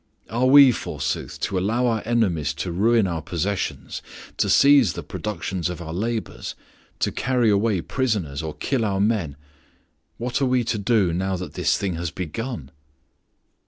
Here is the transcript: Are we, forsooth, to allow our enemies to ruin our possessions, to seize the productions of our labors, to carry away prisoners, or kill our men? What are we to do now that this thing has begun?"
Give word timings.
Are 0.31 0.47
we, 0.47 0.71
forsooth, 0.71 1.39
to 1.41 1.59
allow 1.59 1.85
our 1.85 2.01
enemies 2.05 2.55
to 2.55 2.71
ruin 2.71 3.05
our 3.05 3.21
possessions, 3.21 4.01
to 4.37 4.49
seize 4.49 4.93
the 4.93 5.03
productions 5.03 5.69
of 5.69 5.79
our 5.79 5.93
labors, 5.93 6.55
to 7.01 7.11
carry 7.11 7.51
away 7.51 7.81
prisoners, 7.81 8.41
or 8.41 8.55
kill 8.55 8.83
our 8.83 8.99
men? 8.99 9.35
What 10.17 10.41
are 10.41 10.47
we 10.47 10.63
to 10.63 10.79
do 10.79 11.13
now 11.13 11.35
that 11.37 11.53
this 11.53 11.77
thing 11.77 11.97
has 11.97 12.09
begun?" 12.09 12.71